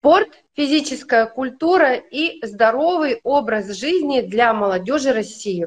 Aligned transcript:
Спорт, 0.00 0.28
физическая 0.54 1.26
культура 1.26 1.94
и 1.94 2.38
здоровый 2.46 3.18
образ 3.24 3.66
жизни 3.76 4.20
для 4.20 4.54
молодежи 4.54 5.12
России. 5.12 5.66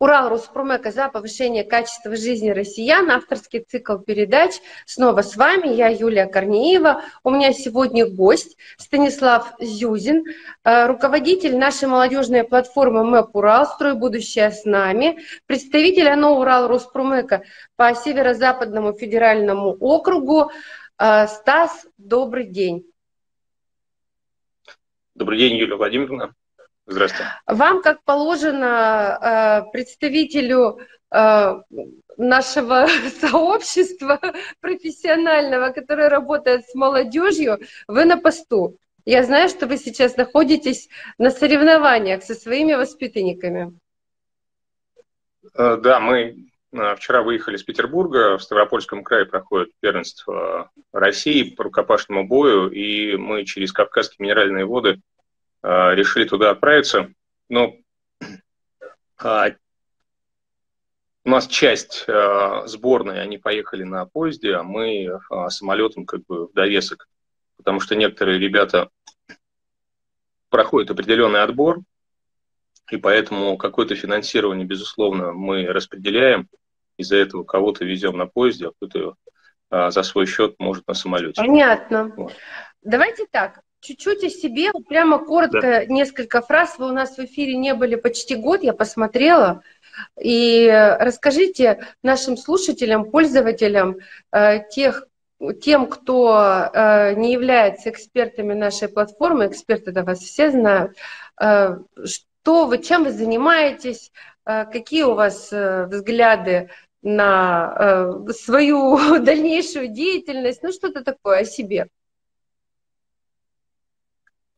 Урал 0.00 0.28
Роспромека 0.28 0.90
за 0.90 1.08
повышение 1.08 1.62
качества 1.62 2.16
жизни 2.16 2.50
россиян. 2.50 3.08
Авторский 3.08 3.60
цикл 3.60 3.98
передач. 3.98 4.54
Снова 4.86 5.22
с 5.22 5.36
вами. 5.36 5.68
Я 5.68 5.86
Юлия 5.86 6.26
Корнеева. 6.26 7.02
У 7.22 7.30
меня 7.30 7.52
сегодня 7.52 8.10
гость 8.10 8.56
Станислав 8.76 9.52
Зюзин, 9.60 10.24
э, 10.64 10.86
руководитель 10.86 11.56
нашей 11.56 11.86
молодежной 11.86 12.42
платформы 12.42 13.04
МЭП 13.04 13.36
Урал 13.36 13.66
«Строй 13.66 13.94
будущее 13.94 14.50
с 14.50 14.64
нами», 14.64 15.20
представитель 15.46 16.08
ОНО 16.08 16.30
Урал 16.40 16.66
Роспромека 16.66 17.44
по 17.76 17.94
Северо-Западному 17.94 18.94
федеральному 18.94 19.76
округу. 19.78 20.50
Э, 20.98 21.28
Стас, 21.28 21.86
добрый 21.98 22.48
день. 22.48 22.84
Добрый 25.20 25.36
день, 25.38 25.58
Юлия 25.58 25.76
Владимировна. 25.76 26.34
Здравствуйте. 26.86 27.30
Вам, 27.46 27.82
как 27.82 28.02
положено, 28.04 29.18
э, 29.66 29.70
представителю 29.70 30.78
э, 31.14 31.60
нашего 32.16 32.86
сообщества 33.20 34.18
профессионального, 34.60 35.72
которое 35.72 36.08
работает 36.08 36.64
с 36.64 36.74
молодежью, 36.74 37.58
вы 37.86 38.06
на 38.06 38.16
посту. 38.16 38.78
Я 39.04 39.22
знаю, 39.22 39.50
что 39.50 39.66
вы 39.66 39.76
сейчас 39.76 40.16
находитесь 40.16 40.88
на 41.18 41.30
соревнованиях 41.30 42.22
со 42.22 42.34
своими 42.34 42.72
воспитанниками. 42.72 43.78
Э, 45.52 45.76
да, 45.76 46.00
мы 46.00 46.49
вчера 46.72 47.22
выехали 47.22 47.56
из 47.56 47.62
Петербурга, 47.62 48.38
в 48.38 48.42
Ставропольском 48.42 49.02
крае 49.02 49.26
проходит 49.26 49.70
первенство 49.80 50.70
России 50.92 51.54
по 51.54 51.64
рукопашному 51.64 52.26
бою, 52.26 52.70
и 52.70 53.16
мы 53.16 53.44
через 53.44 53.72
Кавказские 53.72 54.24
минеральные 54.24 54.66
воды 54.66 55.00
Э, 55.62 55.94
решили 55.94 56.24
туда 56.24 56.50
отправиться. 56.50 57.12
Но 57.48 57.74
а, 59.18 59.48
у 61.24 61.28
нас 61.28 61.46
часть 61.46 62.04
э, 62.06 62.62
сборной, 62.66 63.22
они 63.22 63.36
поехали 63.36 63.82
на 63.82 64.06
поезде, 64.06 64.54
а 64.54 64.62
мы 64.62 65.20
а, 65.28 65.50
самолетом 65.50 66.06
как 66.06 66.24
бы 66.26 66.46
в 66.46 66.52
довесок, 66.54 67.08
потому 67.56 67.80
что 67.80 67.94
некоторые 67.94 68.38
ребята 68.38 68.88
проходят 70.48 70.90
определенный 70.90 71.42
отбор, 71.42 71.80
и 72.90 72.96
поэтому 72.96 73.56
какое-то 73.56 73.94
финансирование, 73.94 74.66
безусловно, 74.66 75.32
мы 75.32 75.66
распределяем. 75.66 76.48
Из-за 76.96 77.16
этого 77.16 77.44
кого-то 77.44 77.84
везем 77.84 78.18
на 78.18 78.26
поезде, 78.26 78.68
а 78.68 78.72
кто-то 78.72 79.14
а, 79.70 79.90
за 79.90 80.02
свой 80.02 80.26
счет 80.26 80.56
может 80.58 80.86
на 80.86 80.94
самолете. 80.94 81.40
Понятно. 81.40 82.12
Вот. 82.16 82.34
Давайте 82.82 83.26
так. 83.30 83.60
Чуть-чуть 83.80 84.22
о 84.24 84.28
себе, 84.28 84.70
прямо 84.88 85.18
коротко, 85.18 85.60
да. 85.60 85.84
несколько 85.86 86.42
фраз. 86.42 86.78
Вы 86.78 86.88
у 86.88 86.92
нас 86.92 87.16
в 87.16 87.20
эфире 87.20 87.56
не 87.56 87.72
были 87.72 87.94
почти 87.94 88.34
год, 88.34 88.62
я 88.62 88.74
посмотрела. 88.74 89.62
И 90.20 90.68
расскажите 91.00 91.86
нашим 92.02 92.36
слушателям, 92.36 93.10
пользователям, 93.10 93.96
э, 94.32 94.68
тех, 94.70 95.06
тем, 95.62 95.86
кто 95.86 96.70
э, 96.72 97.14
не 97.14 97.32
является 97.32 97.88
экспертами 97.88 98.52
нашей 98.52 98.88
платформы, 98.88 99.46
эксперты 99.46 99.90
это 99.90 100.04
вас 100.04 100.18
все 100.18 100.50
знают, 100.50 100.96
э, 102.40 102.42
что 102.42 102.66
вы, 102.66 102.78
чем 102.78 103.04
вы 103.04 103.12
занимаетесь, 103.12 104.12
какие 104.44 105.02
у 105.04 105.14
вас 105.14 105.52
взгляды 105.52 106.70
на 107.02 108.24
свою 108.32 108.98
дальнейшую 109.24 109.88
деятельность, 109.88 110.62
ну 110.62 110.72
что-то 110.72 111.04
такое 111.04 111.40
о 111.40 111.44
себе. 111.44 111.88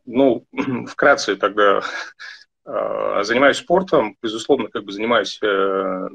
Ну, 0.04 0.46
вкратце 0.86 1.36
тогда 1.36 1.82
занимаюсь 2.64 3.58
спортом, 3.58 4.16
безусловно, 4.22 4.68
как 4.68 4.84
бы 4.84 4.92
занимаюсь 4.92 5.38
э, 5.42 6.08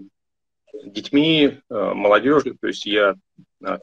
детьми, 0.85 1.59
э, 1.69 1.93
молодежью, 1.93 2.57
то 2.59 2.67
есть 2.67 2.85
я 2.85 3.15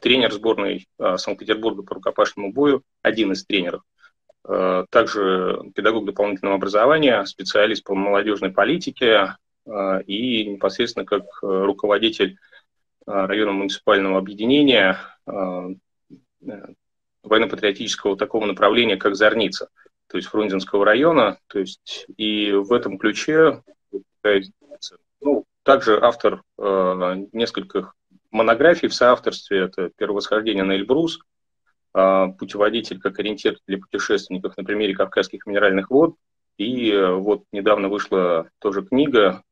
тренер 0.01 0.31
сборной 0.31 0.87
Санкт-Петербурга 0.97 1.83
по 1.83 1.95
рукопашному 1.95 2.53
бою, 2.53 2.81
один 3.01 3.33
из 3.33 3.45
тренеров. 3.45 3.83
Также 4.89 5.59
педагог 5.73 6.05
дополнительного 6.05 6.57
образования, 6.57 7.25
специалист 7.25 7.83
по 7.83 7.95
молодежной 7.95 8.51
политике 8.51 9.37
и 10.05 10.45
непосредственно 10.45 11.05
как 11.05 11.23
руководитель 11.41 12.37
районного 13.07 13.57
муниципального 13.57 14.19
объединения 14.19 14.99
военно-патриотического 15.25 18.17
такого 18.17 18.45
направления, 18.45 18.97
как 18.97 19.15
«Зорница» 19.15 19.69
то 20.07 20.17
есть 20.17 20.29
Фрунзенского 20.29 20.85
района. 20.85 21.39
То 21.47 21.59
есть 21.59 22.05
и 22.17 22.51
в 22.51 22.71
этом 22.73 22.97
ключе 22.97 23.61
ну, 25.21 25.45
также 25.63 25.99
автор 26.01 26.43
э, 26.57 27.25
нескольких 27.31 27.95
монографий 28.31 28.87
в 28.87 28.93
соавторстве. 28.93 29.61
Это 29.61 29.89
«Первосхождение 29.97 30.63
на 30.63 30.73
Эльбрус», 30.73 31.19
э, 31.19 31.21
«Путеводитель 32.37 32.99
как 32.99 33.19
ориентир 33.19 33.57
для 33.67 33.77
путешественников 33.77 34.57
на 34.57 34.63
примере 34.63 34.93
Кавказских 34.93 35.45
минеральных 35.45 35.89
вод». 35.89 36.15
И 36.57 36.91
э, 36.91 37.13
вот 37.13 37.43
недавно 37.51 37.89
вышла 37.89 38.49
тоже 38.59 38.83
книга 38.83 39.43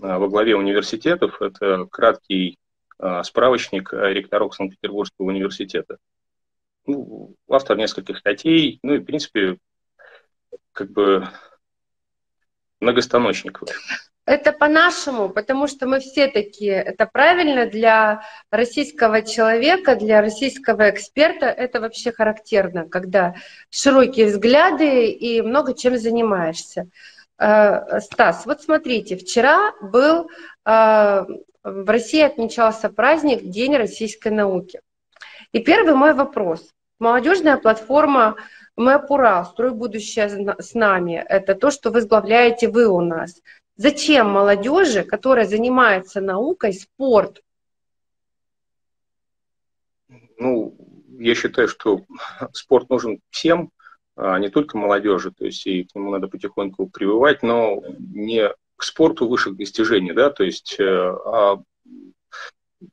э, 0.00 0.16
во 0.16 0.28
главе 0.28 0.56
университетов. 0.56 1.40
Это 1.42 1.86
краткий 1.86 2.58
э, 2.98 3.22
справочник 3.24 3.92
ректоров 3.92 4.54
Санкт-Петербургского 4.54 5.26
университета. 5.26 5.98
Ну, 6.86 7.34
автор 7.48 7.76
нескольких 7.76 8.18
статей, 8.18 8.78
ну 8.82 8.94
и, 8.94 8.98
в 8.98 9.04
принципе, 9.04 9.58
как 10.72 10.90
бы 10.92 11.28
многостаночник. 12.80 13.60
Это 14.26 14.50
по-нашему, 14.52 15.28
потому 15.28 15.68
что 15.68 15.86
мы 15.86 16.00
все 16.00 16.26
такие. 16.26 16.74
Это 16.74 17.06
правильно 17.06 17.66
для 17.66 18.22
российского 18.50 19.22
человека, 19.22 19.94
для 19.94 20.20
российского 20.20 20.90
эксперта. 20.90 21.46
Это 21.46 21.80
вообще 21.80 22.10
характерно, 22.10 22.88
когда 22.88 23.36
широкие 23.70 24.26
взгляды 24.26 25.10
и 25.10 25.40
много 25.42 25.74
чем 25.74 25.96
занимаешься. 25.96 26.88
Э, 27.38 28.00
Стас, 28.00 28.46
вот 28.46 28.62
смотрите, 28.62 29.16
вчера 29.16 29.72
был 29.80 30.28
э, 30.64 31.24
в 31.62 31.90
России 31.90 32.20
отмечался 32.20 32.88
праздник 32.88 33.44
День 33.44 33.76
российской 33.76 34.32
науки. 34.32 34.80
И 35.52 35.60
первый 35.60 35.94
мой 35.94 36.14
вопрос. 36.14 36.68
Молодежная 36.98 37.58
платформа 37.58 38.36
Мэпура, 38.74 39.44
«Строй 39.52 39.70
будущее 39.70 40.28
с 40.58 40.74
нами»— 40.74 41.24
это 41.28 41.54
то, 41.54 41.70
что 41.70 41.90
возглавляете 41.90 42.68
вы 42.68 42.86
у 42.86 43.00
нас. 43.00 43.40
Зачем 43.76 44.30
молодежи, 44.30 45.04
которая 45.04 45.46
занимается 45.46 46.20
наукой, 46.22 46.72
спорт? 46.72 47.42
Ну, 50.38 50.76
я 51.18 51.34
считаю, 51.34 51.68
что 51.68 52.04
спорт 52.52 52.88
нужен 52.88 53.20
всем, 53.30 53.70
а 54.16 54.38
не 54.38 54.48
только 54.48 54.78
молодежи, 54.78 55.30
то 55.30 55.44
есть 55.44 55.66
и 55.66 55.84
к 55.84 55.94
нему 55.94 56.10
надо 56.10 56.28
потихоньку 56.28 56.88
прививать, 56.88 57.42
но 57.42 57.82
не 57.98 58.50
к 58.76 58.82
спорту 58.82 59.28
высших 59.28 59.56
достижений, 59.56 60.12
да, 60.12 60.30
то 60.30 60.44
есть, 60.44 60.76
э, 60.78 60.84
а, 60.84 61.62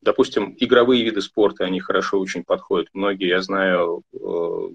допустим, 0.02 0.56
игровые 0.58 1.04
виды 1.04 1.22
спорта, 1.22 1.66
они 1.66 1.80
хорошо 1.80 2.20
очень 2.20 2.44
подходят. 2.44 2.90
Многие, 2.94 3.28
я 3.28 3.42
знаю, 3.42 4.04
э, 4.14 4.70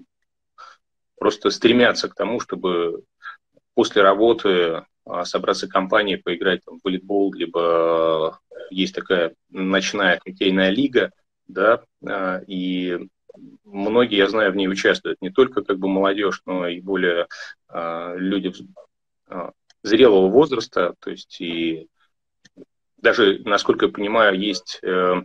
просто 1.19 1.49
стремятся 1.49 2.09
к 2.09 2.15
тому, 2.15 2.39
чтобы 2.39 3.03
после 3.73 4.01
работы 4.01 4.85
собраться 5.25 5.67
компанией, 5.67 6.17
поиграть 6.17 6.63
там, 6.63 6.79
в 6.79 6.83
волейбол, 6.83 7.33
либо 7.33 8.39
есть 8.69 8.95
такая 8.95 9.33
ночная 9.49 10.19
хоккейная 10.23 10.69
лига, 10.69 11.11
да, 11.47 11.83
а, 12.05 12.41
и 12.47 13.07
многие, 13.63 14.17
я 14.17 14.27
знаю, 14.27 14.51
в 14.51 14.55
ней 14.55 14.67
участвуют, 14.67 15.21
не 15.21 15.29
только 15.29 15.63
как 15.63 15.79
бы 15.79 15.87
молодежь, 15.87 16.41
но 16.45 16.67
и 16.67 16.79
более 16.81 17.27
а, 17.67 18.15
люди 18.15 18.53
зрелого 19.81 20.27
возраста, 20.27 20.93
то 20.99 21.09
есть 21.09 21.39
и 21.39 21.87
даже, 22.97 23.39
насколько 23.45 23.85
я 23.85 23.91
понимаю, 23.91 24.37
есть 24.37 24.79
э, 24.83 25.23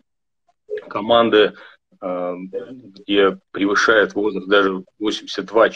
команды, 0.88 1.54
где 2.00 3.38
превышает 3.50 4.14
возраст 4.14 4.46
даже 4.46 4.84
82 4.98 5.70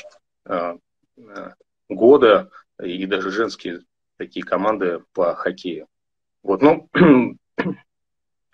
а, 0.45 0.77
а, 1.17 1.55
года, 1.89 2.51
и 2.83 3.07
даже 3.07 3.31
женские 3.31 3.81
такие 4.19 4.45
команды 4.45 5.03
по 5.15 5.35
хоккею. 5.35 5.87
Вот, 6.43 6.61
ну, 6.61 6.89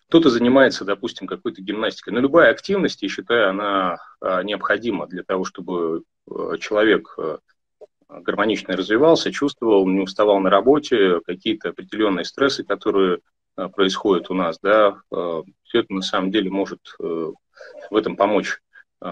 кто-то 0.08 0.30
занимается, 0.30 0.84
допустим, 0.84 1.26
какой-то 1.26 1.62
гимнастикой. 1.62 2.12
Но 2.12 2.20
любая 2.20 2.50
активность, 2.50 3.02
я 3.02 3.08
считаю, 3.08 3.50
она 3.50 3.96
а, 4.20 4.42
необходима 4.42 5.06
для 5.06 5.24
того, 5.24 5.44
чтобы 5.44 6.04
человек 6.58 7.18
гармонично 8.08 8.76
развивался, 8.76 9.32
чувствовал, 9.32 9.86
не 9.86 10.00
уставал 10.00 10.40
на 10.40 10.48
работе, 10.48 11.20
какие-то 11.26 11.70
определенные 11.70 12.24
стрессы, 12.24 12.64
которые 12.64 13.18
происходят 13.74 14.30
у 14.30 14.34
нас, 14.34 14.58
да, 14.62 15.02
все 15.10 15.80
это 15.80 15.92
на 15.92 16.00
самом 16.00 16.30
деле 16.30 16.50
может 16.50 16.80
в 16.98 17.34
этом 17.94 18.16
помочь 18.16 18.58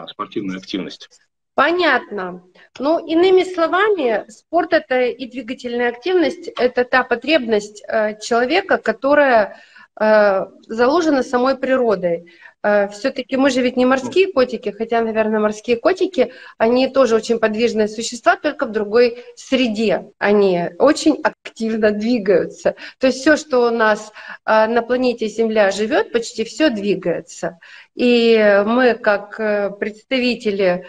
спортивная 0.09 0.57
активность. 0.57 1.11
Понятно. 1.55 2.43
Ну, 2.79 2.99
иными 3.07 3.45
словами, 3.45 4.25
спорт 4.31 4.73
это 4.73 5.03
и 5.03 5.27
двигательная 5.27 5.91
активность, 5.91 6.49
это 6.49 6.85
та 6.85 7.03
потребность 7.05 7.85
э, 7.87 8.19
человека, 8.21 8.79
которая 8.79 9.61
э, 10.01 10.47
заложена 10.67 11.23
самой 11.23 11.59
природой. 11.59 12.33
Э, 12.63 12.89
Все-таки 12.89 13.37
мы 13.37 13.51
же 13.51 13.61
ведь 13.61 13.77
не 13.77 13.85
морские 13.85 14.33
котики, 14.33 14.71
хотя, 14.71 15.03
наверное, 15.03 15.41
морские 15.41 15.77
котики, 15.77 16.33
они 16.57 16.89
тоже 16.89 17.17
очень 17.17 17.39
подвижные 17.39 17.89
существа, 17.89 18.37
только 18.37 18.65
в 18.65 18.73
другой 18.73 19.23
среде. 19.37 20.11
Они 20.17 20.71
очень 20.79 21.21
активно 21.23 21.91
двигаются. 21.91 22.77
То 22.99 23.09
есть 23.09 23.21
все, 23.21 23.37
что 23.37 23.67
у 23.67 23.71
нас 23.71 24.11
на 24.47 24.81
планете 24.81 25.29
Земля 25.29 25.71
живет, 25.71 26.13
почти 26.13 26.45
все 26.45 26.71
двигается. 26.71 27.59
И 27.95 28.63
мы, 28.65 28.95
как 28.95 29.37
представители 29.79 30.87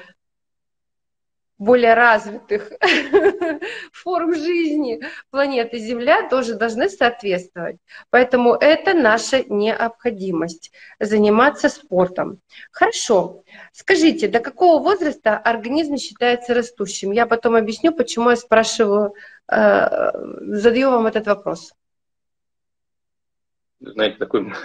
более 1.58 1.94
развитых 1.94 2.72
форм 3.94 4.34
жизни 4.34 5.02
планеты 5.30 5.78
Земля 5.78 6.28
тоже 6.28 6.56
должны 6.56 6.90
соответствовать. 6.90 7.78
Поэтому 8.10 8.54
это 8.54 8.94
наша 8.94 9.44
необходимость 9.44 10.72
заниматься 11.00 11.70
спортом. 11.70 12.40
Хорошо. 12.72 13.44
Скажите, 13.72 14.28
до 14.28 14.40
какого 14.40 14.82
возраста 14.82 15.38
организм 15.38 15.98
считается 15.98 16.54
растущим? 16.54 17.12
Я 17.12 17.26
потом 17.26 17.56
объясню, 17.56 17.94
почему 17.94 18.32
я 18.32 18.36
спрашиваю, 18.36 19.14
э, 19.52 20.12
задаю 20.58 20.92
вам 20.92 21.08
этот 21.08 21.28
вопрос. 21.28 21.74
Знаете, 23.80 24.18
такой... 24.18 24.54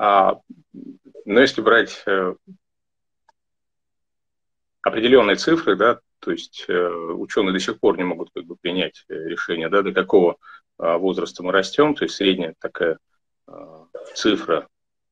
А, 0.00 0.38
но 1.24 1.40
если 1.40 1.60
брать 1.60 2.04
э, 2.06 2.34
определенные 4.82 5.36
цифры, 5.36 5.76
да, 5.76 6.00
то 6.20 6.30
есть 6.30 6.64
э, 6.68 6.88
ученые 6.88 7.52
до 7.52 7.60
сих 7.60 7.78
пор 7.78 7.96
не 7.96 8.04
могут 8.04 8.30
как 8.34 8.44
бы 8.44 8.56
принять 8.56 9.04
э, 9.08 9.14
решение, 9.14 9.68
да, 9.68 9.82
до 9.82 9.92
какого 9.92 10.36
э, 10.78 10.96
возраста 10.96 11.42
мы 11.42 11.52
растем, 11.52 11.94
то 11.94 12.04
есть 12.04 12.16
средняя 12.16 12.54
такая 12.60 12.98
э, 13.46 13.52
цифра 14.14 14.68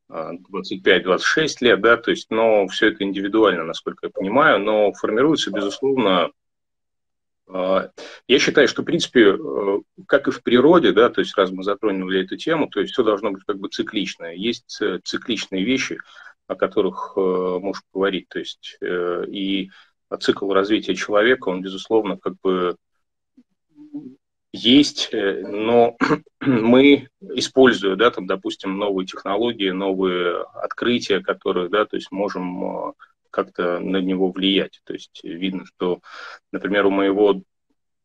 25-26 0.09 1.57
лет, 1.63 1.81
да, 1.81 1.97
то 1.97 2.13
есть, 2.13 2.31
но 2.31 2.69
все 2.69 2.89
это 2.91 3.03
индивидуально, 3.03 3.65
насколько 3.65 4.07
я 4.07 4.11
понимаю, 4.11 4.61
но 4.61 4.93
формируется, 4.93 5.51
безусловно, 5.51 6.31
я 7.49 8.39
считаю, 8.39 8.69
что, 8.69 8.83
в 8.83 8.85
принципе, 8.85 9.37
как 10.07 10.29
и 10.29 10.31
в 10.31 10.45
природе, 10.45 10.93
да, 10.93 11.11
то 11.11 11.21
есть 11.21 11.37
раз 11.37 11.51
мы 11.51 11.65
затронули 11.65 12.23
эту 12.23 12.37
тему, 12.37 12.69
то 12.69 12.79
есть 12.79 12.93
все 12.93 13.03
должно 13.03 13.33
быть 13.33 13.43
как 13.45 13.59
бы 13.59 13.69
цикличное. 13.69 14.35
Есть 14.35 14.81
цикличные 15.03 15.65
вещи, 15.65 15.99
о 16.47 16.55
которых 16.55 17.15
э, 17.17 17.21
можешь 17.21 17.83
говорить. 17.93 18.29
То 18.29 18.39
есть 18.39 18.77
э, 18.81 19.25
и 19.29 19.71
цикл 20.21 20.53
развития 20.53 20.95
человека, 20.95 21.49
он, 21.49 21.63
безусловно, 21.63 22.17
как 22.17 22.35
бы 22.43 22.77
есть, 24.53 25.09
э, 25.13 25.43
но 25.47 25.97
мы, 26.41 27.09
используя, 27.21 27.97
да, 27.97 28.11
там, 28.11 28.27
допустим, 28.27 28.79
новые 28.79 29.07
технологии, 29.07 29.71
новые 29.71 30.43
открытия, 30.55 31.21
которые, 31.21 31.69
да, 31.69 31.85
то 31.85 31.97
есть 31.97 32.13
можем 32.13 32.95
как-то 33.31 33.81
на 33.81 33.99
него 33.99 34.31
влиять. 34.31 34.81
То 34.85 34.95
есть 34.95 35.21
видно, 35.23 35.67
что, 35.67 36.01
например, 36.53 36.87
у 36.87 36.91
моего 36.91 37.43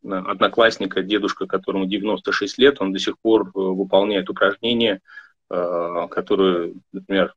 одноклассника, 0.03 1.03
дедушка, 1.03 1.45
которому 1.45 1.85
96 1.85 2.57
лет, 2.57 2.81
он 2.81 2.91
до 2.91 2.99
сих 2.99 3.19
пор 3.19 3.49
выполняет 3.53 4.29
упражнения, 4.29 4.99
которые, 5.47 6.73
например, 6.91 7.35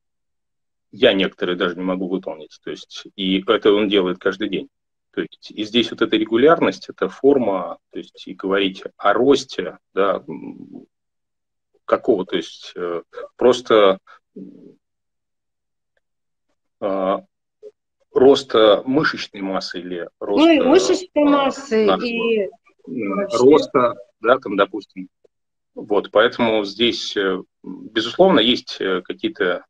я 0.94 1.12
некоторые 1.12 1.56
даже 1.56 1.74
не 1.74 1.82
могу 1.82 2.06
выполнить. 2.06 2.56
То 2.62 2.70
есть, 2.70 3.06
и 3.16 3.42
это 3.46 3.72
он 3.72 3.88
делает 3.88 4.18
каждый 4.18 4.48
день. 4.48 4.68
То 5.10 5.22
есть, 5.22 5.50
и 5.50 5.64
здесь 5.64 5.90
вот 5.90 6.02
эта 6.02 6.16
регулярность, 6.16 6.88
эта 6.88 7.08
форма, 7.08 7.78
то 7.90 7.98
есть, 7.98 8.26
и 8.26 8.34
говорить 8.34 8.84
о 8.96 9.12
росте, 9.12 9.78
да, 9.92 10.24
какого, 11.84 12.24
то 12.24 12.36
есть, 12.36 12.72
э, 12.76 13.02
просто 13.36 13.98
э, 16.80 17.18
роста 18.12 18.82
мышечной 18.86 19.42
массы 19.42 19.80
или 19.80 20.08
роста... 20.20 20.46
Ну, 20.46 20.52
и 20.52 20.60
мышечной 20.60 21.24
массы, 21.24 21.86
нашего, 21.86 22.06
и... 22.06 22.50
Роста, 23.36 23.94
да, 24.20 24.38
там, 24.38 24.56
допустим. 24.56 25.08
Вот, 25.74 26.12
поэтому 26.12 26.64
здесь, 26.64 27.16
э, 27.16 27.42
безусловно, 27.62 28.38
есть 28.38 28.78
какие-то 29.04 29.64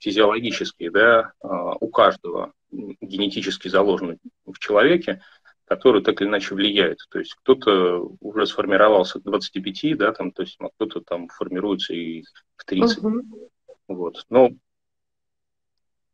Физиологические, 0.00 0.90
да, 0.90 1.32
э, 1.42 1.46
у 1.80 1.88
каждого 1.88 2.52
генетически 2.70 3.68
заложены 3.68 4.18
в 4.46 4.58
человеке, 4.58 5.22
которые 5.64 6.02
так 6.02 6.20
или 6.20 6.28
иначе 6.28 6.54
влияют. 6.54 6.98
То 7.10 7.18
есть 7.18 7.34
кто-то 7.34 8.10
уже 8.20 8.46
сформировался 8.46 9.20
к 9.20 9.24
25, 9.24 9.96
да, 9.96 10.12
там, 10.12 10.32
то 10.32 10.42
есть 10.42 10.56
а 10.60 10.68
кто-то 10.70 11.00
там 11.00 11.28
формируется 11.28 11.94
и 11.94 12.22
в 12.56 12.64
30. 12.64 12.98
Угу. 12.98 13.50
Вот. 13.88 14.26
Но 14.30 14.50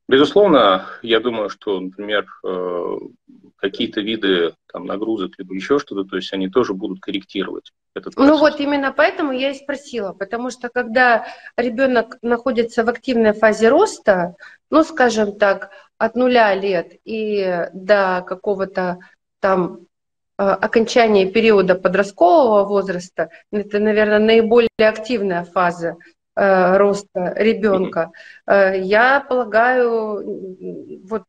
Безусловно, 0.06 0.86
я 1.02 1.20
думаю, 1.20 1.48
что, 1.48 1.80
например, 1.80 2.26
э, 2.44 2.98
какие-то 3.56 4.02
виды 4.02 4.54
там, 4.70 4.84
нагрузок 4.84 5.32
либо 5.38 5.54
еще 5.54 5.78
что-то, 5.78 6.04
то 6.04 6.16
есть 6.16 6.32
они 6.34 6.48
тоже 6.50 6.74
будут 6.74 7.00
корректировать 7.00 7.72
этот 7.94 8.14
процесс. 8.14 8.30
Ну 8.30 8.38
вот 8.38 8.60
именно 8.60 8.92
поэтому 8.92 9.32
я 9.32 9.52
и 9.52 9.54
спросила, 9.54 10.12
потому 10.12 10.50
что 10.50 10.68
когда 10.68 11.26
ребенок 11.56 12.18
находится 12.20 12.84
в 12.84 12.90
активной 12.90 13.32
фазе 13.32 13.70
роста, 13.70 14.36
ну, 14.70 14.84
скажем 14.84 15.38
так, 15.38 15.70
от 15.96 16.16
нуля 16.16 16.54
лет 16.54 16.92
и 17.04 17.66
до 17.72 18.22
какого-то 18.26 18.98
там 19.40 19.86
э, 20.36 20.42
окончания 20.42 21.30
периода 21.30 21.76
подросткового 21.76 22.64
возраста, 22.64 23.30
это, 23.50 23.78
наверное, 23.78 24.18
наиболее 24.18 24.68
активная 24.78 25.44
фаза 25.44 25.96
роста 26.34 27.32
ребенка. 27.36 28.10
Э, 28.46 28.78
я 28.80 29.20
полагаю, 29.20 31.00
вот 31.04 31.24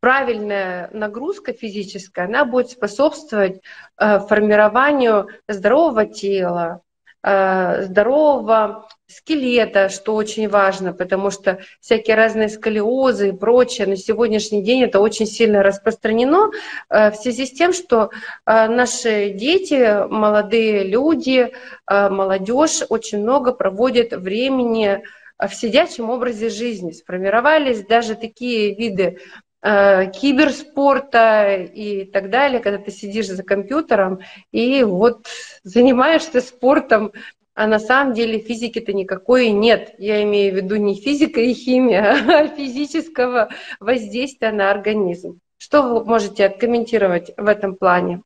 правильная 0.00 0.90
нагрузка 0.92 1.52
физическая, 1.52 2.26
она 2.26 2.44
будет 2.44 2.70
способствовать 2.70 3.60
э, 3.98 4.18
формированию 4.20 5.28
здорового 5.48 6.06
тела, 6.06 6.82
здорового 7.26 8.86
скелета, 9.08 9.88
что 9.88 10.14
очень 10.14 10.48
важно, 10.48 10.92
потому 10.92 11.30
что 11.30 11.60
всякие 11.80 12.16
разные 12.16 12.48
сколиозы 12.48 13.28
и 13.28 13.32
прочее 13.32 13.86
на 13.86 13.96
сегодняшний 13.96 14.62
день 14.62 14.82
это 14.82 15.00
очень 15.00 15.26
сильно 15.26 15.62
распространено 15.62 16.50
э, 16.88 17.10
в 17.12 17.14
связи 17.16 17.46
с 17.46 17.52
тем, 17.52 17.72
что 17.72 18.10
э, 18.46 18.68
наши 18.68 19.30
дети, 19.30 20.08
молодые 20.08 20.84
люди, 20.84 21.52
э, 21.88 22.08
молодежь 22.08 22.82
очень 22.88 23.22
много 23.22 23.52
проводят 23.52 24.12
времени 24.12 25.02
в 25.38 25.54
сидячем 25.54 26.10
образе 26.10 26.48
жизни. 26.48 26.92
Сформировались 26.92 27.84
даже 27.84 28.14
такие 28.14 28.74
виды 28.74 29.18
киберспорта 29.62 31.56
и 31.56 32.04
так 32.04 32.30
далее, 32.30 32.60
когда 32.60 32.78
ты 32.78 32.90
сидишь 32.90 33.28
за 33.28 33.42
компьютером 33.42 34.20
и 34.52 34.84
вот 34.84 35.26
занимаешься 35.64 36.40
спортом 36.40 37.12
а 37.56 37.66
на 37.66 37.78
самом 37.78 38.12
деле 38.12 38.38
физики-то 38.38 38.92
никакой 38.92 39.48
нет. 39.48 39.94
Я 39.96 40.22
имею 40.24 40.52
в 40.52 40.56
виду 40.56 40.76
не 40.76 40.94
физика 40.94 41.40
и 41.40 41.54
химия, 41.54 42.12
а 42.28 42.48
физического 42.48 43.48
воздействия 43.80 44.52
на 44.52 44.70
организм. 44.70 45.40
Что 45.56 45.82
вы 45.82 46.04
можете 46.04 46.50
комментировать 46.50 47.32
в 47.34 47.46
этом 47.46 47.74
плане? 47.74 48.22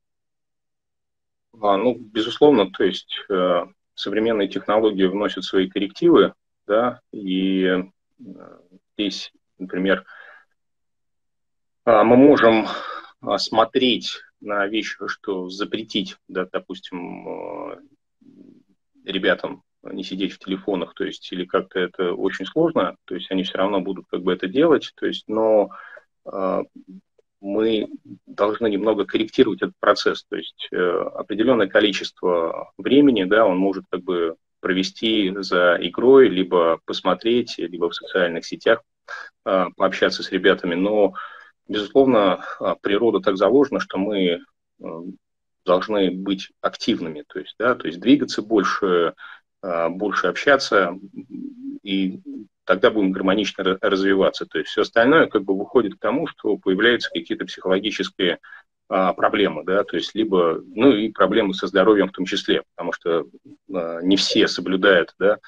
А, 1.60 1.76
ну, 1.76 1.94
безусловно, 1.96 2.70
то 2.72 2.82
есть 2.82 3.20
э, 3.30 3.66
современные 3.94 4.48
технологии 4.48 5.06
вносят 5.06 5.44
свои 5.44 5.68
коррективы, 5.68 6.34
да, 6.66 7.00
и 7.12 7.66
э, 7.66 7.82
здесь, 8.96 9.32
например, 9.58 10.00
э, 10.00 10.04
мы 11.84 12.16
можем 12.16 12.66
э, 12.66 13.38
смотреть 13.38 14.20
на 14.40 14.66
вещи, 14.66 14.96
что 15.06 15.48
запретить, 15.48 16.16
да, 16.28 16.46
допустим, 16.50 17.72
э, 17.72 17.80
ребятам 19.04 19.62
не 19.82 20.04
сидеть 20.04 20.32
в 20.32 20.38
телефонах, 20.38 20.94
то 20.94 21.04
есть, 21.04 21.30
или 21.32 21.44
как-то 21.44 21.78
это 21.78 22.12
очень 22.12 22.44
сложно, 22.44 22.96
то 23.06 23.14
есть 23.14 23.30
они 23.30 23.44
все 23.44 23.58
равно 23.58 23.80
будут 23.80 24.04
как 24.10 24.22
бы 24.22 24.32
это 24.32 24.46
делать, 24.46 24.92
то 24.94 25.06
есть, 25.06 25.24
но 25.26 25.70
мы 27.40 27.88
должны 28.26 28.68
немного 28.68 29.06
корректировать 29.06 29.62
этот 29.62 29.74
процесс, 29.80 30.24
то 30.28 30.36
есть 30.36 30.68
э, 30.70 30.76
определенное 30.76 31.68
количество 31.68 32.72
времени, 32.76 33.24
да, 33.24 33.46
он 33.46 33.56
может 33.56 33.84
как 33.90 34.02
бы 34.02 34.36
провести 34.60 35.32
за 35.36 35.78
игрой, 35.80 36.28
либо 36.28 36.80
посмотреть, 36.84 37.56
либо 37.56 37.88
в 37.88 37.94
социальных 37.94 38.44
сетях 38.44 38.82
э, 39.46 39.66
пообщаться 39.76 40.22
с 40.22 40.30
ребятами, 40.30 40.74
но, 40.74 41.14
безусловно, 41.70 42.44
природа 42.82 43.20
так 43.20 43.36
заложена, 43.36 43.80
что 43.80 43.96
мы 43.96 44.40
должны 45.64 46.10
быть 46.10 46.50
активными, 46.60 47.24
то 47.26 47.38
есть, 47.38 47.54
да, 47.58 47.74
то 47.74 47.86
есть 47.86 48.00
двигаться 48.00 48.42
больше, 48.42 49.14
а, 49.62 49.88
больше 49.88 50.26
общаться. 50.26 50.98
И 51.82 52.20
тогда 52.64 52.90
будем 52.90 53.12
гармонично 53.12 53.78
развиваться. 53.80 54.46
То 54.46 54.58
есть 54.58 54.70
все 54.70 54.82
остальное 54.82 55.26
как 55.26 55.44
бы 55.44 55.56
выходит 55.56 55.94
к 55.94 56.00
тому, 56.00 56.26
что 56.26 56.56
появляются 56.56 57.10
какие-то 57.10 57.44
психологические 57.46 58.38
а, 58.88 59.12
проблемы, 59.12 59.64
да, 59.64 59.84
то 59.84 59.96
есть 59.96 60.14
либо, 60.14 60.62
ну 60.74 60.92
и 60.92 61.10
проблемы 61.10 61.54
со 61.54 61.66
здоровьем 61.68 62.08
в 62.08 62.12
том 62.12 62.24
числе, 62.24 62.64
потому 62.74 62.92
что 62.92 63.26
а, 63.72 64.00
не 64.02 64.16
все 64.16 64.48
соблюдают, 64.48 65.14
да, 65.18 65.38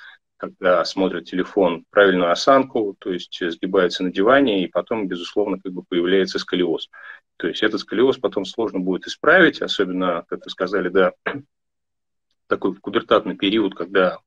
когда 0.42 0.84
смотрят 0.84 1.24
телефон, 1.24 1.84
правильную 1.90 2.30
осанку, 2.30 2.96
то 2.98 3.12
есть 3.12 3.38
сгибается 3.40 4.02
на 4.04 4.12
диване, 4.12 4.64
и 4.64 4.68
потом, 4.68 5.08
безусловно, 5.08 5.58
как 5.62 5.72
бы 5.72 5.82
появляется 5.82 6.38
сколиоз. 6.38 6.90
То 7.36 7.48
есть 7.48 7.62
этот 7.62 7.80
сколиоз 7.80 8.18
потом 8.18 8.44
сложно 8.44 8.80
будет 8.80 9.06
исправить, 9.06 9.62
особенно, 9.62 10.24
как 10.28 10.44
вы 10.44 10.50
сказали, 10.50 10.88
да, 10.88 11.12
такой 12.48 12.74
кубертатный 12.74 13.36
период, 13.36 13.74
когда 13.74 14.18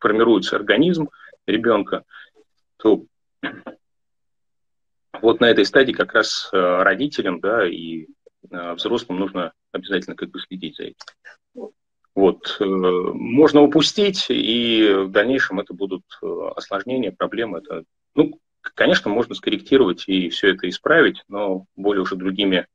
формируется 0.00 0.56
организм 0.56 1.08
ребенка, 1.46 2.04
то 2.76 3.04
вот 5.22 5.40
на 5.40 5.46
этой 5.46 5.64
стадии 5.64 5.92
как 5.92 6.12
раз 6.12 6.50
э, 6.52 6.56
родителям, 6.58 7.40
да, 7.40 7.66
и 7.66 8.08
Э, 8.50 8.74
взрослым 8.74 9.18
нужно 9.18 9.52
обязательно 9.72 10.16
как 10.16 10.30
бы 10.30 10.40
следить 10.40 10.76
за 10.76 10.84
этим. 10.84 11.70
Вот. 12.16 12.56
Э, 12.60 12.64
можно 12.64 13.60
упустить, 13.62 14.26
и 14.30 14.90
в 15.04 15.10
дальнейшем 15.10 15.60
это 15.60 15.74
будут 15.74 16.02
э, 16.22 16.26
осложнения, 16.56 17.12
проблемы. 17.12 17.58
Это, 17.58 17.84
ну, 18.14 18.40
конечно, 18.62 19.10
можно 19.10 19.34
скорректировать 19.34 20.04
и 20.08 20.30
все 20.30 20.54
это 20.54 20.68
исправить, 20.68 21.22
но 21.28 21.66
более 21.76 22.02
уже 22.02 22.16
другими 22.16 22.66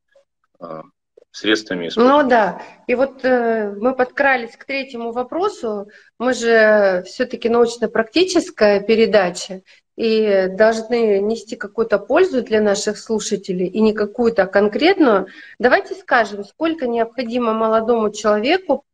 средствами. 1.31 1.89
Ну 1.95 2.27
да, 2.27 2.61
и 2.85 2.93
вот 2.93 3.25
э, 3.25 3.73
мы 3.79 3.95
подкрались 3.95 4.55
к 4.55 4.65
третьему 4.65 5.11
вопросу. 5.11 5.89
Мы 6.19 6.35
же 6.35 7.03
все-таки 7.07 7.49
научно-практическая 7.49 8.81
передача, 8.81 9.63
и 9.97 10.47
должны 10.49 11.19
нести 11.19 11.55
какую-то 11.55 11.97
пользу 11.97 12.43
для 12.43 12.61
наших 12.61 12.97
слушателей 12.97 13.65
и 13.65 13.81
не 13.81 13.93
какую-то 13.93 14.45
конкретную. 14.45 15.27
Давайте 15.57 15.95
скажем, 15.95 16.43
сколько 16.43 16.87
необходимо 16.87 17.53
молодому 17.53 18.11
человеку, 18.11 18.83
а, 18.83 18.90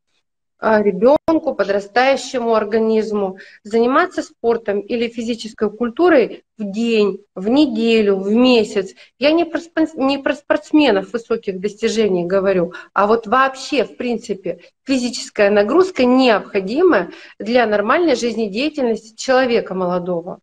ребенку, 0.60 1.54
подрастающему 1.54 2.54
организму 2.56 3.38
заниматься 3.64 4.24
спортом 4.24 4.80
или 4.80 5.08
физической 5.08 5.70
культурой 5.70 6.44
в 6.58 6.72
день, 6.72 7.24
в 7.36 7.48
неделю, 7.48 8.18
в 8.18 8.32
месяц. 8.32 8.96
Я 9.20 9.32
не 9.32 9.46
про, 9.46 9.60
не 9.96 10.18
про 10.18 10.34
спортсменов 10.34 11.14
высоких 11.14 11.60
достижений 11.60 12.26
говорю, 12.26 12.74
а 12.94 13.06
вот 13.06 13.28
вообще, 13.28 13.86
в 13.86 13.98
принципе, 13.98 14.62
физическая 14.84 15.52
нагрузка 15.52 16.06
необходима 16.06 17.12
для 17.38 17.68
нормальной 17.68 18.16
жизнедеятельности 18.16 19.16
человека 19.16 19.76
молодого. 19.76 20.40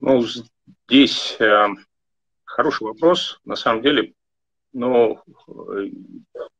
Ну, 0.00 0.24
здесь 0.88 1.36
э, 1.38 1.66
хороший 2.44 2.84
вопрос. 2.84 3.38
На 3.44 3.54
самом 3.54 3.82
деле, 3.82 4.14
но 4.72 5.22
э, 5.46 5.90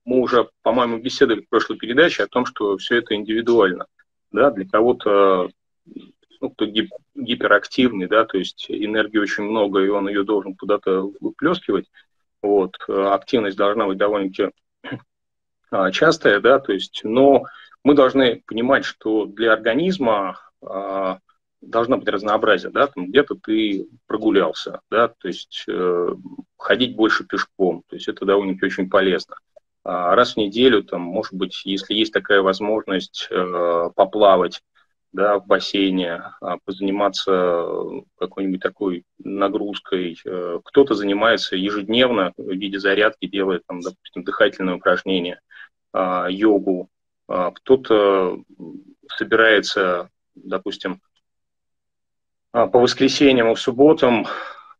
мы 0.04 0.20
уже, 0.20 0.48
по-моему, 0.62 0.98
беседовали 0.98 1.42
в 1.42 1.48
прошлой 1.48 1.78
передаче 1.78 2.24
о 2.24 2.28
том, 2.28 2.46
что 2.46 2.76
все 2.78 2.98
это 2.98 3.14
индивидуально. 3.14 3.86
Да, 4.32 4.50
для 4.50 4.66
кого-то 4.66 5.50
ну, 6.40 6.50
кто 6.50 6.66
гип 6.66 6.90
гиперактивный, 7.14 8.06
да, 8.06 8.24
то 8.24 8.38
есть 8.38 8.66
энергии 8.68 9.18
очень 9.18 9.44
много, 9.44 9.80
и 9.80 9.88
он 9.88 10.08
ее 10.08 10.24
должен 10.24 10.54
куда-то 10.54 11.10
выплескивать. 11.20 11.90
Вот, 12.42 12.76
активность 12.88 13.56
должна 13.56 13.86
быть 13.86 13.98
довольно-таки 13.98 14.50
а, 15.70 15.90
частая, 15.90 16.40
да, 16.40 16.58
то 16.58 16.72
есть, 16.72 17.02
но 17.04 17.44
мы 17.84 17.94
должны 17.94 18.42
понимать, 18.46 18.84
что 18.84 19.26
для 19.26 19.52
организма 19.52 20.40
а, 20.62 21.18
должно 21.60 21.98
быть 21.98 22.08
разнообразие, 22.08 22.70
да, 22.72 22.86
там 22.86 23.08
где-то 23.08 23.34
ты 23.34 23.86
прогулялся, 24.06 24.80
да, 24.90 25.08
то 25.08 25.28
есть 25.28 25.64
э, 25.68 26.14
ходить 26.56 26.96
больше 26.96 27.24
пешком, 27.24 27.82
то 27.86 27.96
есть 27.96 28.08
это 28.08 28.24
довольно-таки 28.24 28.64
очень 28.64 28.88
полезно. 28.88 29.36
А 29.49 29.49
раз 29.84 30.34
в 30.34 30.36
неделю, 30.36 30.82
там, 30.82 31.00
может 31.02 31.34
быть, 31.34 31.62
если 31.64 31.94
есть 31.94 32.12
такая 32.12 32.42
возможность 32.42 33.28
э, 33.30 33.90
поплавать, 33.94 34.62
да, 35.12 35.38
в 35.38 35.46
бассейне, 35.46 36.22
э, 36.40 36.56
позаниматься 36.64 38.02
какой-нибудь 38.18 38.60
такой 38.60 39.04
нагрузкой. 39.18 40.18
Э, 40.24 40.60
кто-то 40.64 40.94
занимается 40.94 41.56
ежедневно 41.56 42.32
в 42.36 42.50
виде 42.50 42.78
зарядки, 42.78 43.26
делает, 43.26 43.62
там, 43.66 43.80
допустим, 43.80 44.24
дыхательные 44.24 44.76
упражнения, 44.76 45.40
э, 45.94 46.26
йогу, 46.30 46.88
э, 47.28 47.50
кто-то 47.54 48.42
собирается, 49.16 50.10
допустим, 50.34 51.00
а, 52.52 52.66
по 52.66 52.80
воскресеньям 52.80 53.52
и 53.52 53.56
субботам 53.56 54.26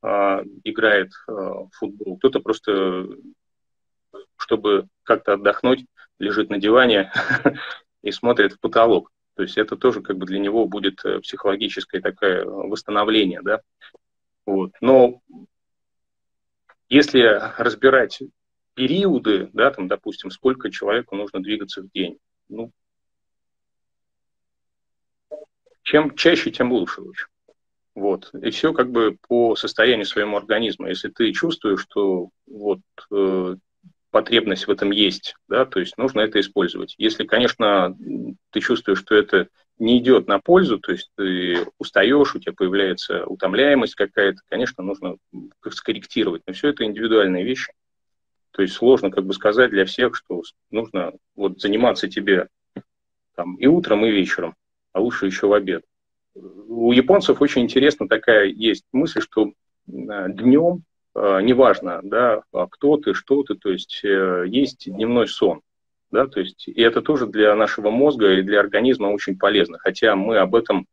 а, 0.02 0.42
играет 0.64 1.12
а, 1.26 1.32
в 1.32 1.70
футбол. 1.72 2.16
Кто-то 2.18 2.40
просто, 2.40 3.08
чтобы 4.50 4.88
как-то 5.04 5.34
отдохнуть, 5.34 5.86
лежит 6.18 6.50
на 6.50 6.58
диване 6.58 7.12
и 8.02 8.10
смотрит 8.10 8.54
в 8.54 8.60
потолок. 8.60 9.12
То 9.36 9.44
есть 9.44 9.56
это 9.56 9.76
тоже 9.76 10.02
как 10.02 10.18
бы 10.18 10.26
для 10.26 10.40
него 10.40 10.66
будет 10.66 11.04
э, 11.04 11.20
психологическое 11.20 12.00
такое 12.00 12.44
восстановление, 12.44 13.42
да. 13.42 13.60
Вот. 14.46 14.72
Но 14.80 15.22
если 16.88 17.20
разбирать 17.58 18.22
периоды, 18.74 19.50
да, 19.52 19.70
там, 19.70 19.86
допустим, 19.86 20.32
сколько 20.32 20.68
человеку 20.68 21.14
нужно 21.14 21.40
двигаться 21.40 21.82
в 21.82 21.90
день, 21.92 22.18
ну, 22.48 22.72
чем 25.84 26.16
чаще, 26.16 26.50
тем 26.50 26.72
лучше, 26.72 27.02
общем. 27.02 27.28
Вот. 27.94 28.34
И 28.34 28.50
все 28.50 28.72
как 28.72 28.90
бы 28.90 29.16
по 29.28 29.54
состоянию 29.54 30.06
своему 30.06 30.36
организма. 30.36 30.88
Если 30.88 31.08
ты 31.08 31.32
чувствуешь, 31.32 31.82
что 31.82 32.30
вот 32.46 32.80
э, 33.12 33.56
потребность 34.10 34.66
в 34.66 34.70
этом 34.70 34.90
есть, 34.90 35.36
да, 35.48 35.64
то 35.64 35.80
есть 35.80 35.96
нужно 35.96 36.20
это 36.20 36.40
использовать. 36.40 36.94
Если, 36.98 37.24
конечно, 37.24 37.96
ты 38.50 38.60
чувствуешь, 38.60 38.98
что 38.98 39.14
это 39.14 39.48
не 39.78 39.98
идет 39.98 40.26
на 40.26 40.38
пользу, 40.40 40.78
то 40.78 40.92
есть 40.92 41.10
ты 41.16 41.66
устаешь, 41.78 42.34
у 42.34 42.38
тебя 42.38 42.52
появляется 42.52 43.24
утомляемость 43.26 43.94
какая-то, 43.94 44.40
конечно, 44.48 44.82
нужно 44.82 45.16
скорректировать. 45.70 46.42
Но 46.46 46.52
все 46.52 46.68
это 46.68 46.84
индивидуальные 46.84 47.44
вещи. 47.44 47.72
То 48.50 48.62
есть 48.62 48.74
сложно 48.74 49.10
как 49.10 49.24
бы 49.24 49.32
сказать 49.32 49.70
для 49.70 49.84
всех, 49.84 50.16
что 50.16 50.42
нужно 50.70 51.12
вот 51.36 51.60
заниматься 51.60 52.08
тебе 52.08 52.48
там, 53.36 53.54
и 53.56 53.66
утром, 53.66 54.04
и 54.04 54.10
вечером, 54.10 54.54
а 54.92 55.00
лучше 55.00 55.26
еще 55.26 55.46
в 55.46 55.52
обед 55.52 55.84
у 56.34 56.92
японцев 56.92 57.40
очень 57.40 57.62
интересно 57.62 58.08
такая 58.08 58.46
есть 58.46 58.84
мысль, 58.92 59.20
что 59.20 59.52
днем, 59.86 60.76
э, 60.76 60.80
неважно, 61.14 62.00
да, 62.02 62.42
а 62.52 62.66
кто 62.66 62.96
ты, 62.96 63.14
что 63.14 63.42
ты, 63.42 63.54
то 63.54 63.70
есть 63.70 64.00
э, 64.04 64.44
есть 64.46 64.90
дневной 64.92 65.26
сон. 65.28 65.60
Да, 66.10 66.26
то 66.26 66.40
есть, 66.40 66.66
и 66.66 66.80
это 66.82 67.02
тоже 67.02 67.26
для 67.26 67.54
нашего 67.54 67.90
мозга 67.90 68.32
и 68.34 68.42
для 68.42 68.60
организма 68.60 69.06
очень 69.06 69.38
полезно. 69.38 69.78
Хотя 69.78 70.16
мы 70.16 70.38
об 70.38 70.56
этом 70.56 70.86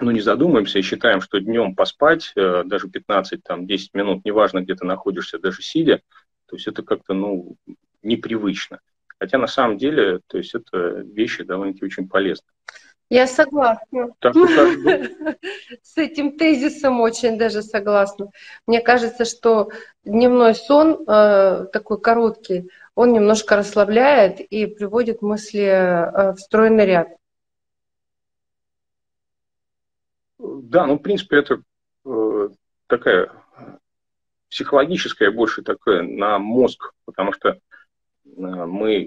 ну, 0.00 0.10
не 0.10 0.20
задумываемся 0.20 0.78
и 0.80 0.82
считаем, 0.82 1.20
что 1.20 1.40
днем 1.40 1.74
поспать, 1.74 2.32
э, 2.34 2.64
даже 2.64 2.88
15-10 2.88 3.78
минут, 3.94 4.24
неважно, 4.24 4.60
где 4.60 4.74
ты 4.74 4.84
находишься, 4.84 5.38
даже 5.38 5.62
сидя, 5.62 6.02
то 6.46 6.56
есть 6.56 6.66
это 6.66 6.82
как-то 6.82 7.14
ну, 7.14 7.56
непривычно. 8.02 8.80
Хотя 9.18 9.38
на 9.38 9.46
самом 9.46 9.78
деле, 9.78 10.20
то 10.26 10.38
есть 10.38 10.54
это 10.54 11.04
вещи 11.04 11.44
довольно-таки 11.44 11.84
очень 11.84 12.08
полезны. 12.08 12.46
Я 13.12 13.26
согласна. 13.26 14.08
С 15.82 15.98
этим 15.98 16.38
тезисом 16.38 17.02
очень 17.02 17.36
даже 17.36 17.60
согласна. 17.60 18.30
Мне 18.66 18.80
кажется, 18.80 19.26
что 19.26 19.68
дневной 20.02 20.54
сон 20.54 21.04
э, 21.06 21.66
такой 21.74 22.00
короткий, 22.00 22.70
он 22.94 23.12
немножко 23.12 23.56
расслабляет 23.56 24.40
и 24.40 24.64
приводит 24.64 25.20
мысли 25.20 25.60
э, 25.60 26.32
в 26.32 26.38
стройный 26.38 26.86
ряд. 26.86 27.08
Да, 30.38 30.86
ну, 30.86 30.94
в 30.94 31.02
принципе, 31.02 31.36
это 31.36 31.60
э, 32.06 32.48
такая 32.86 33.30
психологическая 34.48 35.30
больше 35.30 35.60
такая 35.60 36.00
на 36.00 36.38
мозг, 36.38 36.94
потому 37.04 37.34
что 37.34 37.58
мы 38.24 39.00